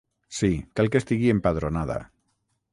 [0.37, 0.49] Sí,
[0.79, 2.01] cal que estigui empadronada.